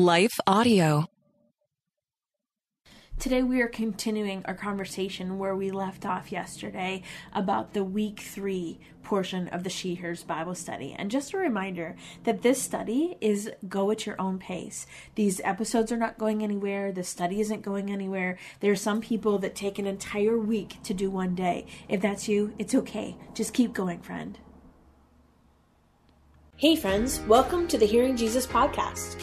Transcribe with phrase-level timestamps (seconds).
[0.00, 1.04] Life Audio.
[3.18, 7.02] Today, we are continuing our conversation where we left off yesterday
[7.34, 10.96] about the week three portion of the She Hears Bible study.
[10.98, 14.86] And just a reminder that this study is go at your own pace.
[15.16, 18.38] These episodes are not going anywhere, the study isn't going anywhere.
[18.60, 21.66] There are some people that take an entire week to do one day.
[21.90, 23.18] If that's you, it's okay.
[23.34, 24.38] Just keep going, friend.
[26.56, 29.22] Hey, friends, welcome to the Hearing Jesus podcast.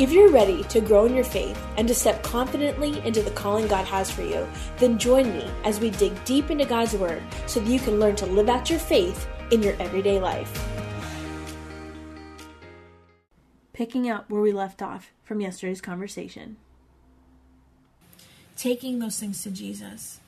[0.00, 3.68] If you're ready to grow in your faith and to step confidently into the calling
[3.68, 4.48] God has for you,
[4.78, 8.16] then join me as we dig deep into God's Word so that you can learn
[8.16, 10.50] to live out your faith in your everyday life.
[13.74, 16.56] Picking up where we left off from yesterday's conversation.
[18.56, 20.18] Taking those things to Jesus.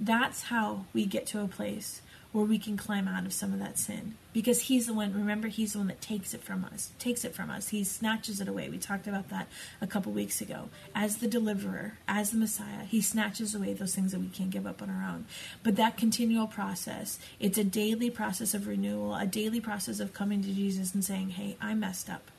[0.00, 3.58] That's how we get to a place where we can climb out of some of
[3.58, 4.14] that sin.
[4.32, 7.34] Because he's the one remember he's the one that takes it from us takes it
[7.34, 7.68] from us.
[7.68, 8.68] He snatches it away.
[8.70, 9.48] We talked about that
[9.80, 10.70] a couple weeks ago.
[10.94, 14.66] As the deliverer as the messiah he snatches away those things that we can't give
[14.66, 15.26] up on our own.
[15.62, 20.42] But that continual process it's a daily process of renewal a daily process of coming
[20.42, 22.30] to jesus and saying hey i messed up.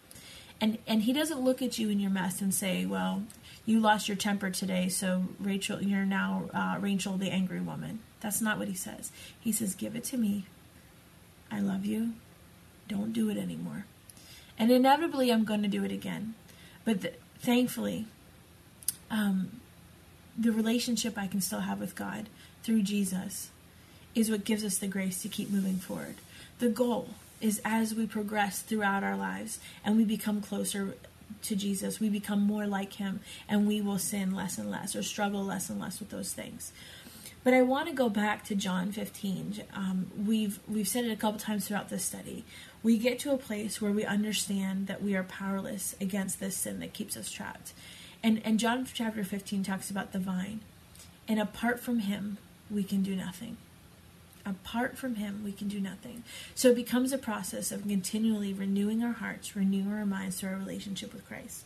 [0.59, 3.23] And and he doesn't look at you in your mess and say well
[3.65, 8.41] you lost your temper today so rachel you're now uh, rachel the angry woman that's
[8.41, 9.11] not what he says.
[9.39, 10.45] He says, Give it to me.
[11.51, 12.13] I love you.
[12.87, 13.85] Don't do it anymore.
[14.57, 16.33] And inevitably, I'm going to do it again.
[16.85, 18.07] But th- thankfully,
[19.11, 19.59] um,
[20.37, 22.27] the relationship I can still have with God
[22.63, 23.49] through Jesus
[24.15, 26.15] is what gives us the grace to keep moving forward.
[26.59, 27.09] The goal
[27.41, 30.95] is as we progress throughout our lives and we become closer
[31.41, 33.19] to Jesus, we become more like Him,
[33.49, 36.71] and we will sin less and less or struggle less and less with those things.
[37.43, 39.63] But I want to go back to John 15.
[39.73, 42.45] Um, we've we've said it a couple times throughout this study.
[42.81, 46.79] We get to a place where we understand that we are powerless against this sin
[46.79, 47.73] that keeps us trapped.
[48.21, 50.61] And and John chapter 15 talks about the vine.
[51.27, 52.37] And apart from him,
[52.69, 53.57] we can do nothing.
[54.45, 56.23] Apart from him, we can do nothing.
[56.53, 60.57] So it becomes a process of continually renewing our hearts, renewing our minds through our
[60.57, 61.63] relationship with Christ.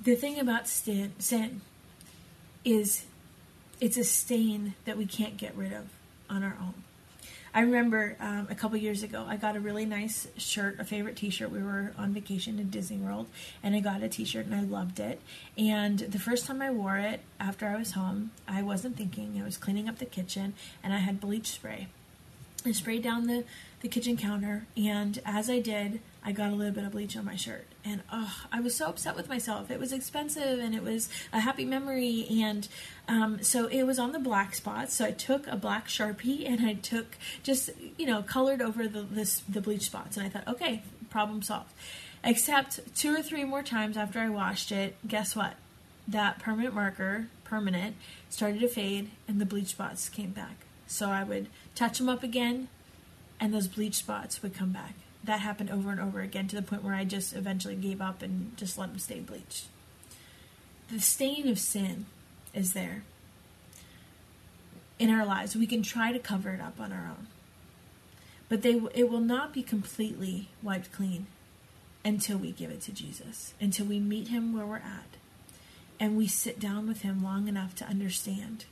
[0.00, 1.60] The thing about sin, sin
[2.64, 3.04] is
[3.80, 5.88] it's a stain that we can't get rid of
[6.30, 6.74] on our own.
[7.56, 11.14] I remember um, a couple years ago, I got a really nice shirt, a favorite
[11.14, 11.52] T-shirt.
[11.52, 13.28] We were on vacation in Disney World,
[13.62, 15.20] and I got a T-shirt, and I loved it.
[15.56, 19.40] And the first time I wore it, after I was home, I wasn't thinking.
[19.40, 21.86] I was cleaning up the kitchen, and I had bleach spray.
[22.66, 23.44] I sprayed down the,
[23.82, 27.26] the kitchen counter, and as I did, I got a little bit of bleach on
[27.26, 27.66] my shirt.
[27.84, 29.70] And oh, I was so upset with myself.
[29.70, 32.26] It was expensive and it was a happy memory.
[32.42, 32.66] And
[33.08, 34.94] um, so it was on the black spots.
[34.94, 39.02] So I took a black Sharpie and I took just, you know, colored over the,
[39.02, 40.16] this, the bleach spots.
[40.16, 41.72] And I thought, okay, problem solved.
[42.22, 45.54] Except two or three more times after I washed it, guess what?
[46.08, 47.96] That permanent marker, permanent,
[48.30, 50.64] started to fade and the bleach spots came back.
[50.86, 52.68] So I would touch them up again
[53.38, 56.62] and those bleach spots would come back that happened over and over again to the
[56.62, 59.66] point where I just eventually gave up and just let them stay bleached.
[60.90, 62.06] The stain of sin
[62.52, 63.02] is there
[64.98, 65.56] in our lives.
[65.56, 67.26] We can try to cover it up on our own,
[68.48, 71.26] but they it will not be completely wiped clean
[72.04, 75.16] until we give it to Jesus, until we meet Him where we're at,
[75.98, 78.66] and we sit down with Him long enough to understand.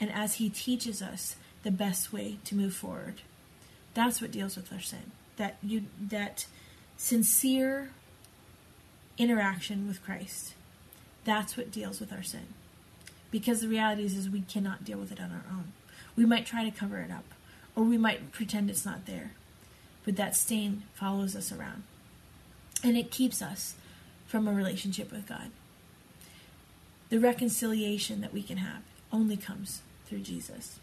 [0.00, 3.22] And as He teaches us the best way to move forward,
[3.94, 6.46] that's what deals with our sin that you that
[6.96, 7.90] sincere
[9.18, 10.54] interaction with Christ.
[11.24, 12.46] That's what deals with our sin.
[13.30, 15.72] Because the reality is, is we cannot deal with it on our own.
[16.14, 17.24] We might try to cover it up,
[17.74, 19.32] or we might pretend it's not there.
[20.04, 21.82] But that stain follows us around.
[22.84, 23.74] And it keeps us
[24.26, 25.50] from a relationship with God.
[27.08, 28.82] The reconciliation that we can have
[29.12, 30.78] only comes through Jesus.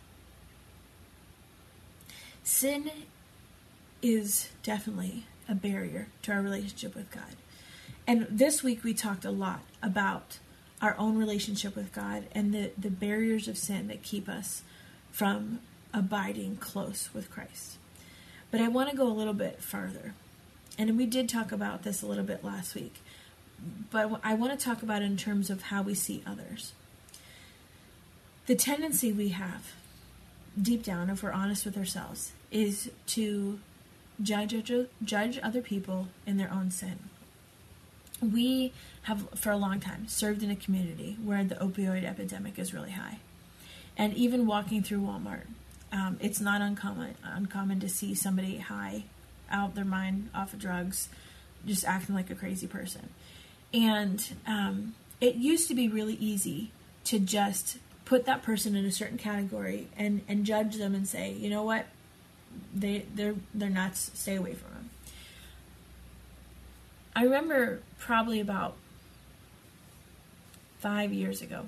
[2.44, 2.92] Sin
[4.04, 7.36] is definitely a barrier to our relationship with God.
[8.06, 10.38] And this week we talked a lot about
[10.82, 14.62] our own relationship with God and the, the barriers of sin that keep us
[15.12, 15.60] from
[15.94, 17.78] abiding close with Christ.
[18.52, 20.14] But I want to go a little bit further.
[20.78, 22.96] And we did talk about this a little bit last week.
[23.90, 26.74] But I want to talk about it in terms of how we see others.
[28.48, 29.72] The tendency we have,
[30.62, 33.60] deep down, if we're honest with ourselves, is to
[34.24, 34.72] judge
[35.04, 37.00] judge other people in their own sin.
[38.22, 38.72] We
[39.04, 42.92] have for a long time served in a community where the opioid epidemic is really
[42.92, 43.20] high,
[43.98, 45.48] and even walking through Walmart,
[45.92, 49.04] um, it's not uncommon uncommon to see somebody high,
[49.52, 51.10] out their mind, off of drugs,
[51.66, 53.10] just acting like a crazy person,
[53.74, 56.72] and um, it used to be really easy
[57.06, 61.34] to just put that person in a certain category and and judge them and say,
[61.34, 61.86] you know what,
[62.74, 64.12] they they're they're nuts.
[64.14, 64.90] Stay away from them.
[67.16, 68.76] I remember probably about
[70.80, 71.66] five years ago.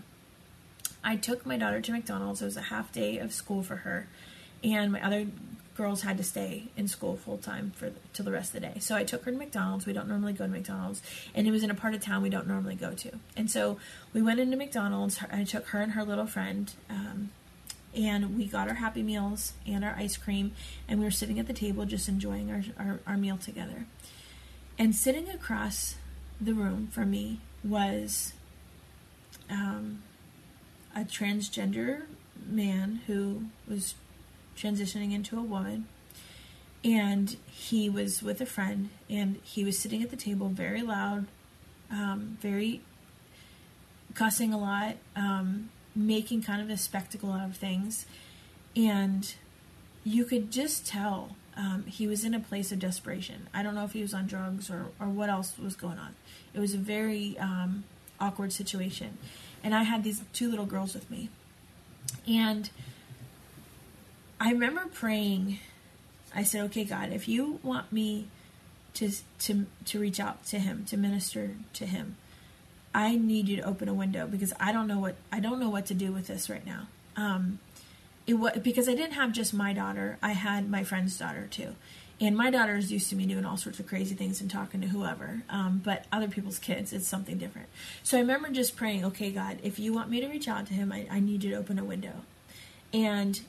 [1.03, 2.41] I took my daughter to McDonald's.
[2.41, 4.07] It was a half day of school for her,
[4.63, 5.27] and my other
[5.75, 8.79] girls had to stay in school full time for till the rest of the day.
[8.79, 9.85] So I took her to McDonald's.
[9.85, 11.01] We don't normally go to McDonald's,
[11.35, 13.11] and it was in a part of town we don't normally go to.
[13.37, 13.77] And so
[14.13, 15.19] we went into McDonald's.
[15.31, 16.71] I took her and her little friend.
[16.89, 17.29] Um,
[17.95, 20.51] and we got our happy meals and our ice cream
[20.87, 23.85] and we were sitting at the table just enjoying our, our, our meal together.
[24.77, 25.95] And sitting across
[26.39, 28.33] the room from me was
[29.49, 30.03] um,
[30.95, 32.03] a transgender
[32.45, 33.95] man who was
[34.57, 35.87] transitioning into a woman
[36.83, 41.25] and he was with a friend and he was sitting at the table very loud
[41.91, 42.81] um, very
[44.13, 48.05] cussing a lot um, making kind of a spectacle out of things.
[48.75, 49.33] And
[50.03, 53.47] you could just tell um, he was in a place of desperation.
[53.53, 56.15] I don't know if he was on drugs or, or what else was going on.
[56.53, 57.85] It was a very um,
[58.19, 59.17] awkward situation.
[59.63, 61.29] And I had these two little girls with me.
[62.27, 62.69] And
[64.39, 65.59] I remember praying.
[66.35, 68.27] I said, "Okay, God, if you want me
[68.95, 72.17] to to to reach out to him, to minister to him,
[72.95, 75.69] I need you to open a window because I don't know what I don't know
[75.69, 76.87] what to do with this right now.
[77.17, 77.59] Um,
[78.25, 81.75] it was because I didn't have just my daughter; I had my friend's daughter too,
[82.21, 84.79] and my daughter is used to me doing all sorts of crazy things and talking
[84.79, 85.43] to whoever.
[85.49, 87.67] Um, but other people's kids, it's something different.
[88.01, 90.73] So I remember just praying, "Okay, God, if you want me to reach out to
[90.73, 92.21] him, I, I need you to open a window."
[92.93, 93.41] And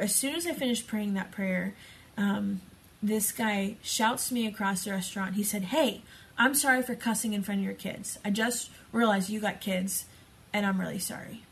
[0.00, 1.74] as soon as I finished praying that prayer,
[2.16, 2.60] um,
[3.06, 5.34] this guy shouts to me across the restaurant.
[5.34, 6.02] He said, "Hey."
[6.36, 8.18] I'm sorry for cussing in front of your kids.
[8.24, 10.04] I just realized you got kids,
[10.52, 11.42] and I'm really sorry.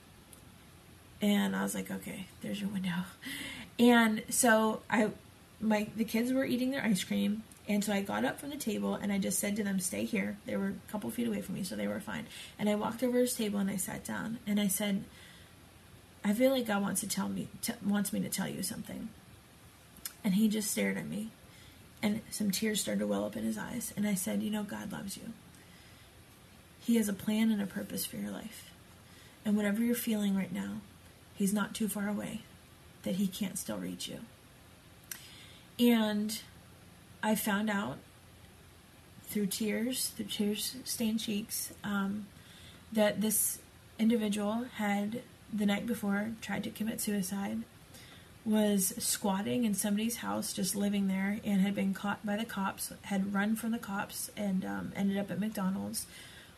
[1.21, 2.91] And I was like, okay, there's your window.
[3.79, 5.09] And so I,
[5.59, 8.57] my the kids were eating their ice cream, and so I got up from the
[8.57, 11.41] table and I just said to them, "Stay here." They were a couple feet away
[11.41, 12.27] from me, so they were fine.
[12.59, 15.05] And I walked over to his table and I sat down and I said,
[16.23, 19.09] "I feel like God wants to tell me t- wants me to tell you something."
[20.23, 21.31] And he just stared at me
[22.03, 23.93] and some tears started to well up in his eyes.
[23.97, 25.33] And I said, You know, God loves you.
[26.81, 28.71] He has a plan and a purpose for your life.
[29.45, 30.81] And whatever you're feeling right now,
[31.35, 32.43] He's not too far away
[33.05, 34.19] that He can't still reach you.
[35.79, 36.41] And
[37.23, 37.99] I found out
[39.25, 42.27] through tears, through tears stained cheeks, um,
[42.93, 43.59] that this
[43.99, 47.63] individual had the night before tried to commit suicide
[48.45, 52.93] was squatting in somebody's house, just living there, and had been caught by the cops,
[53.03, 56.07] had run from the cops, and um, ended up at McDonald's,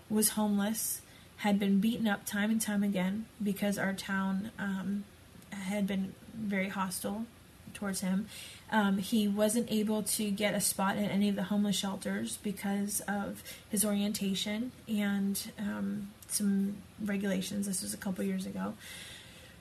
[0.09, 1.03] was homeless,
[1.39, 5.05] had been beaten up time and time again because our town um,
[5.51, 7.27] had been very hostile
[7.75, 8.27] towards him.
[8.71, 13.01] Um, he wasn't able to get a spot in any of the homeless shelters because
[13.07, 17.67] of his orientation and um, some regulations.
[17.67, 18.75] This was a couple years ago.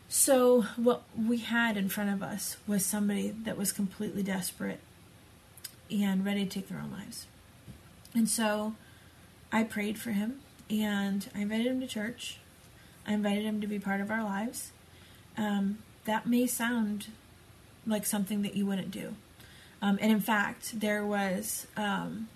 [0.09, 4.79] So, what we had in front of us was somebody that was completely desperate
[5.89, 7.25] and ready to take their own lives.
[8.13, 8.75] And so,
[9.51, 12.39] I prayed for him and I invited him to church.
[13.07, 14.71] I invited him to be part of our lives.
[15.37, 17.07] Um, that may sound
[17.85, 19.15] like something that you wouldn't do.
[19.81, 22.27] Um, and in fact, there was um,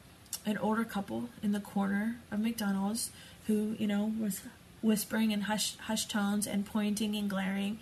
[0.46, 3.12] an older couple in the corner of McDonald's
[3.48, 4.42] who, you know, was
[4.88, 7.77] whispering in hushed, hushed tones and pointing and glaring.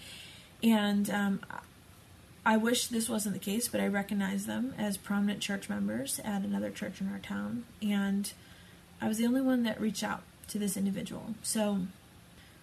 [0.63, 1.39] And um,
[2.45, 6.41] I wish this wasn't the case, but I recognize them as prominent church members at
[6.41, 7.65] another church in our town.
[7.81, 8.31] And
[9.01, 11.35] I was the only one that reached out to this individual.
[11.41, 11.81] So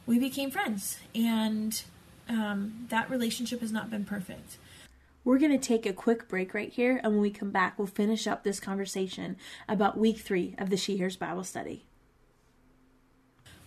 [0.07, 0.99] we became friends.
[1.15, 1.83] And
[2.29, 4.57] um, that relationship has not been perfect.
[5.25, 7.87] We're going to take a quick break right here, and when we come back, we'll
[7.87, 9.37] finish up this conversation
[9.69, 11.85] about week three of the She Hears Bible study.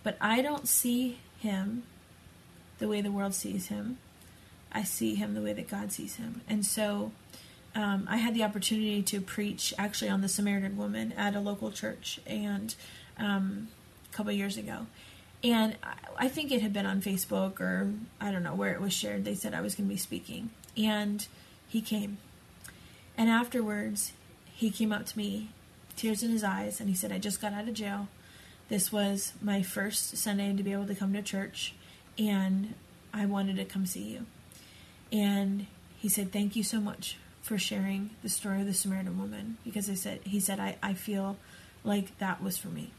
[0.06, 1.82] But I don't see him
[2.78, 3.98] the way the world sees him.
[4.70, 6.42] I see him the way that God sees him.
[6.48, 7.10] And so
[7.74, 11.72] um, I had the opportunity to preach actually on the Samaritan woman at a local
[11.72, 12.72] church and
[13.18, 13.66] um,
[14.08, 14.86] a couple years ago.
[15.42, 18.80] And I, I think it had been on Facebook or I don't know where it
[18.80, 19.24] was shared.
[19.24, 20.50] They said I was going to be speaking.
[20.76, 21.26] And
[21.66, 22.18] he came.
[23.18, 24.12] And afterwards,
[24.54, 25.48] he came up to me,
[25.96, 28.06] tears in his eyes, and he said, I just got out of jail.
[28.68, 31.74] This was my first Sunday to be able to come to church,
[32.18, 32.74] and
[33.12, 34.26] I wanted to come see you.
[35.12, 35.66] And
[35.98, 39.88] he said, Thank you so much for sharing the story of the Samaritan woman because
[39.88, 41.36] I said he said I, I feel
[41.84, 42.90] like that was for me.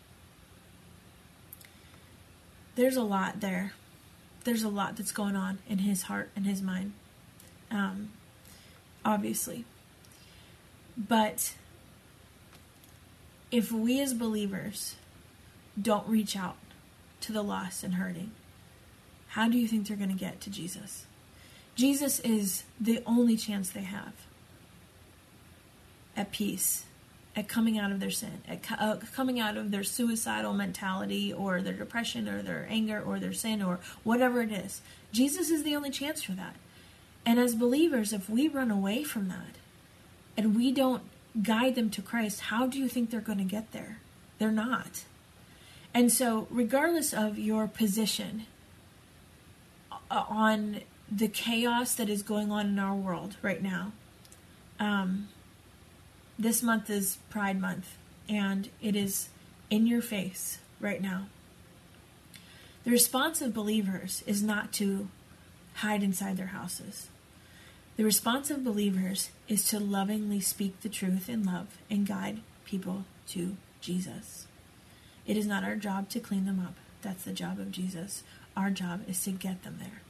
[2.75, 3.73] There's a lot there.
[4.45, 6.93] There's a lot that's going on in his heart and his mind.
[7.69, 8.11] Um,
[9.03, 9.65] obviously.
[10.97, 11.53] But
[13.51, 14.95] if we as believers
[15.79, 16.57] don't reach out
[17.21, 18.31] to the lost and hurting,
[19.29, 21.05] how do you think they're going to get to Jesus?
[21.75, 24.13] Jesus is the only chance they have
[26.15, 26.85] at peace,
[27.35, 31.61] at coming out of their sin, at uh, coming out of their suicidal mentality or
[31.61, 34.81] their depression or their anger or their sin or whatever it is.
[35.11, 36.55] Jesus is the only chance for that.
[37.25, 39.57] And as believers, if we run away from that
[40.35, 41.03] and we don't
[41.43, 43.99] guide them to Christ, how do you think they're going to get there?
[44.39, 45.03] They're not.
[45.97, 48.45] And so, regardless of your position
[49.91, 53.93] uh, on the chaos that is going on in our world right now,
[54.79, 55.29] um,
[56.37, 57.97] this month is Pride Month,
[58.29, 59.29] and it is
[59.71, 61.29] in your face right now.
[62.83, 65.07] The response of believers is not to
[65.77, 67.07] hide inside their houses.
[67.95, 73.05] The response of believers is to lovingly speak the truth in love and guide people
[73.29, 74.46] to Jesus.
[75.27, 76.73] It is not our job to clean them up.
[77.01, 78.23] That's the job of Jesus.
[78.55, 80.01] Our job is to get them there.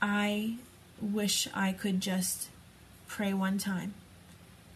[0.00, 0.56] I
[1.00, 2.48] wish I could just
[3.08, 3.94] pray one time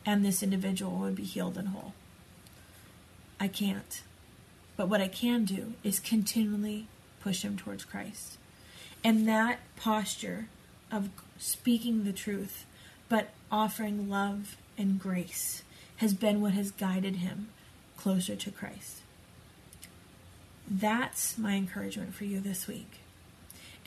[0.04, 1.92] and this individual would be healed and whole.
[3.38, 4.02] I can't.
[4.76, 6.86] But what I can do is continually
[7.20, 8.38] push him towards Christ.
[9.02, 10.48] And that posture
[10.92, 12.64] of speaking the truth,
[13.08, 15.62] but offering love and grace
[15.96, 17.48] has been what has guided him
[17.96, 19.00] closer to Christ.
[20.68, 23.00] That's my encouragement for you this week.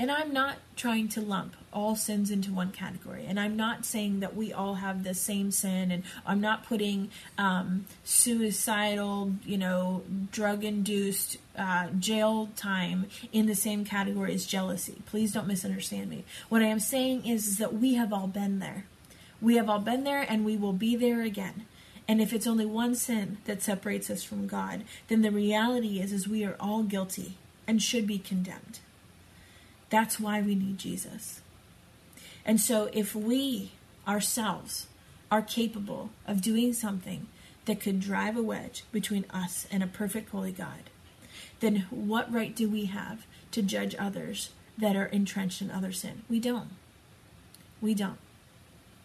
[0.01, 3.25] And I'm not trying to lump all sins into one category.
[3.27, 5.91] And I'm not saying that we all have the same sin.
[5.91, 13.55] And I'm not putting um, suicidal, you know, drug induced uh, jail time in the
[13.55, 15.01] same category as jealousy.
[15.05, 16.23] Please don't misunderstand me.
[16.47, 18.85] What I am saying is, is that we have all been there.
[19.41, 21.65] We have all been there and we will be there again.
[22.09, 26.11] And if it's only one sin that separates us from God, then the reality is
[26.11, 27.37] is we are all guilty
[27.67, 28.79] and should be condemned.
[29.91, 31.41] That's why we need Jesus.
[32.43, 33.73] And so if we
[34.07, 34.87] ourselves
[35.29, 37.27] are capable of doing something
[37.65, 40.89] that could drive a wedge between us and a perfect holy God,
[41.59, 44.49] then what right do we have to judge others
[44.79, 46.23] that are entrenched in other sin?
[46.27, 46.71] We don't.
[47.81, 48.17] We don't.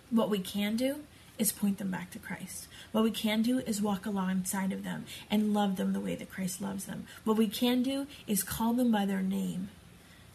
[0.08, 1.00] What we can do
[1.38, 2.68] is point them back to Christ.
[2.92, 6.30] What we can do is walk alongside of them and love them the way that
[6.30, 7.06] Christ loves them.
[7.24, 9.68] What we can do is call them by their name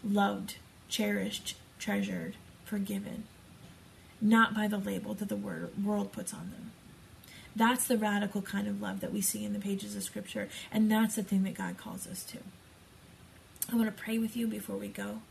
[0.03, 3.23] loved, cherished, treasured, forgiven,
[4.21, 6.71] not by the label that the world puts on them.
[7.55, 10.91] That's the radical kind of love that we see in the pages of Scripture, and
[10.91, 12.37] that's the thing that God calls us to.
[13.71, 15.21] I want to pray with you before we go.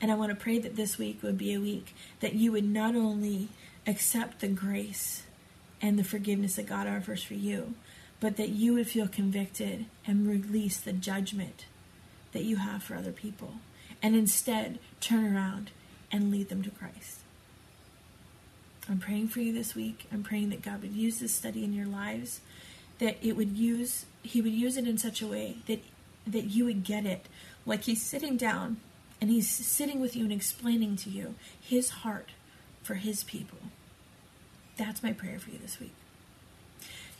[0.00, 2.64] And I want to pray that this week would be a week that you would
[2.64, 3.48] not only
[3.86, 5.22] accept the grace
[5.80, 7.74] and the forgiveness that God offers for you,
[8.20, 11.66] but that you would feel convicted and release the judgment
[12.32, 13.54] that you have for other people
[14.02, 15.70] and instead turn around
[16.10, 17.20] and lead them to Christ.
[18.88, 20.06] I'm praying for you this week.
[20.12, 22.40] I'm praying that God would use this study in your lives,
[22.98, 25.82] that it would use he would use it in such a way that
[26.26, 27.26] that you would get it
[27.64, 28.78] like he's sitting down
[29.20, 32.30] and he's sitting with you and explaining to you his heart
[32.86, 33.58] for his people.
[34.76, 35.94] That's my prayer for you this week.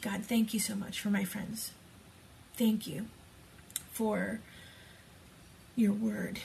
[0.01, 1.73] God, thank you so much for my friends.
[2.57, 3.07] Thank you
[3.91, 4.41] for
[5.75, 6.39] your word.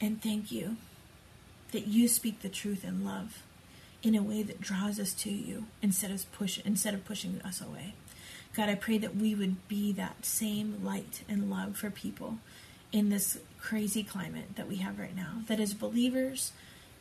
[0.00, 0.76] And thank you
[1.70, 3.42] that you speak the truth in love
[4.02, 7.60] in a way that draws us to you instead of push instead of pushing us
[7.60, 7.94] away.
[8.54, 12.38] God, I pray that we would be that same light and love for people
[12.90, 15.42] in this crazy climate that we have right now.
[15.46, 16.52] That as believers,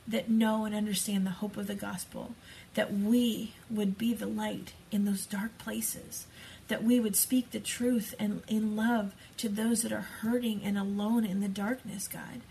[0.08, 2.34] that know and understand the hope of the gospel,
[2.76, 6.28] that we would be the light in those dark places,
[6.70, 10.78] that we would speak the truth and in love to those that are hurting and
[10.78, 12.42] alone in the darkness, God.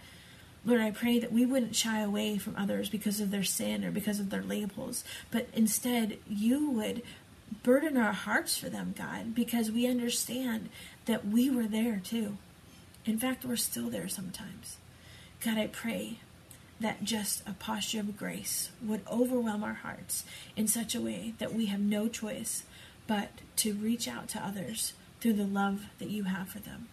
[0.64, 3.90] Lord, I pray that we wouldn't shy away from others because of their sin or
[3.90, 7.02] because of their labels, but instead you would
[7.62, 10.68] burden our hearts for them, God, because we understand
[11.06, 12.36] that we were there too.
[13.04, 14.78] In fact, we're still there sometimes.
[15.40, 16.18] God, I pray
[16.80, 20.24] that just a posture of grace would overwhelm our hearts
[20.56, 22.64] in such a way that we have no choice
[23.06, 26.88] but to reach out to others through the love that you have for them.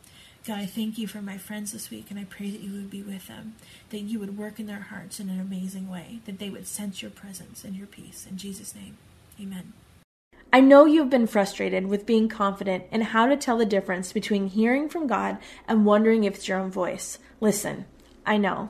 [0.45, 2.89] God, I thank you for my friends this week, and I pray that you would
[2.89, 3.55] be with them,
[3.91, 7.01] that you would work in their hearts in an amazing way, that they would sense
[7.01, 8.27] your presence and your peace.
[8.29, 8.97] In Jesus' name,
[9.39, 9.71] amen.
[10.51, 14.47] I know you've been frustrated with being confident in how to tell the difference between
[14.47, 15.37] hearing from God
[15.67, 17.19] and wondering if it's your own voice.
[17.39, 17.85] Listen,
[18.25, 18.69] I know.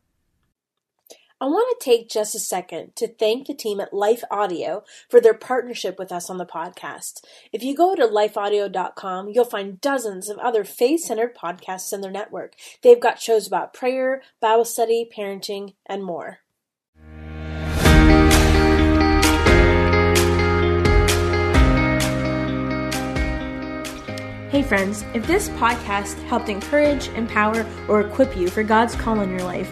[1.41, 5.19] I want to take just a second to thank the team at Life Audio for
[5.19, 7.23] their partnership with us on the podcast.
[7.51, 12.11] If you go to lifeaudio.com, you'll find dozens of other faith centered podcasts in their
[12.11, 12.53] network.
[12.83, 16.41] They've got shows about prayer, Bible study, parenting, and more.
[24.51, 29.31] Hey, friends, if this podcast helped encourage, empower, or equip you for God's call in
[29.31, 29.71] your life,